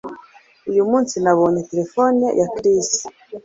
[0.71, 2.89] Uyu munsi nabonye telefone ya Chris